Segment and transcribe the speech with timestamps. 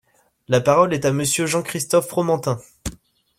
[0.47, 2.59] La parole est à Monsieur Jean-Christophe Fromantin.